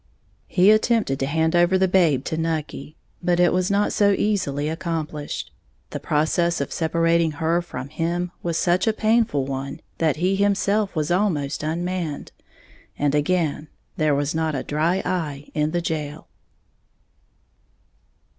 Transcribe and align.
He 0.47 0.71
attempted 0.71 1.19
to 1.19 1.27
hand 1.27 1.55
over 1.55 1.77
the 1.77 1.87
babe 1.87 2.25
to 2.25 2.35
Nucky; 2.35 2.95
but 3.21 3.39
it 3.39 3.53
was 3.53 3.69
not 3.69 3.93
so 3.93 4.13
easily 4.13 4.67
accomplished. 4.67 5.51
The 5.91 5.99
process 5.99 6.59
of 6.59 6.71
separating 6.73 7.33
her 7.33 7.61
from 7.61 7.89
him 7.89 8.31
was 8.41 8.57
such 8.57 8.87
a 8.87 8.93
painful 8.93 9.45
one 9.45 9.79
that 9.99 10.15
he 10.15 10.35
himself 10.35 10.95
was 10.95 11.11
almost 11.11 11.61
unmanned, 11.61 12.31
and 12.97 13.13
again 13.13 13.67
there 13.95 14.15
was 14.15 14.33
not 14.33 14.55
a 14.55 14.63
dry 14.63 15.03
eye 15.05 15.51
in 15.53 15.69
the 15.69 15.81
jail. 15.81 16.27